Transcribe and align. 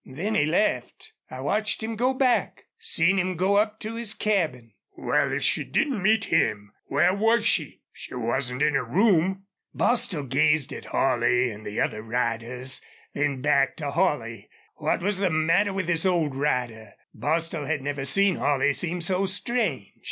Then 0.03 0.33
he 0.33 0.45
left. 0.45 1.13
I 1.29 1.41
watched 1.41 1.83
him 1.83 1.95
go 1.95 2.15
back 2.15 2.63
seen 2.79 3.19
him 3.19 3.37
go 3.37 3.57
up 3.57 3.79
to 3.81 3.93
his 3.93 4.15
cabin." 4.15 4.73
"Wal, 4.97 5.31
if 5.31 5.43
she 5.43 5.63
didn't 5.63 6.01
meet 6.01 6.23
him, 6.25 6.71
where 6.85 7.13
was 7.13 7.45
she? 7.45 7.83
She 7.93 8.15
wasn't 8.15 8.63
in 8.63 8.73
her 8.73 8.83
room." 8.83 9.45
Bostil 9.75 10.23
gazed 10.23 10.73
at 10.73 10.85
Holley 10.85 11.51
and 11.51 11.63
the 11.63 11.79
other 11.79 12.01
riders, 12.01 12.81
then 13.13 13.43
back 13.43 13.77
to 13.77 13.91
Holley. 13.91 14.49
What 14.77 15.03
was 15.03 15.19
the 15.19 15.29
matter 15.29 15.71
with 15.71 15.85
this 15.85 16.03
old 16.07 16.33
rider? 16.35 16.93
Bostil 17.13 17.67
had 17.67 17.83
never 17.83 18.03
seen 18.03 18.37
Holley 18.37 18.73
seem 18.73 19.01
so 19.01 19.27
strange. 19.27 19.91